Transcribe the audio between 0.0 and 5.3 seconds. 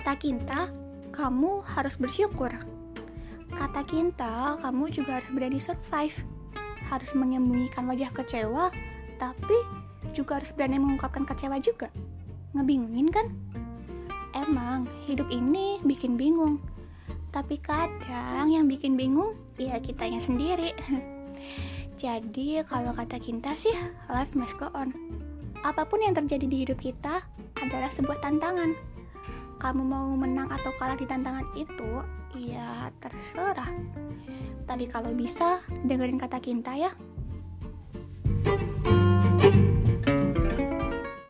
Kata Kinta, kamu harus bersyukur. Kata Kinta, kamu juga harus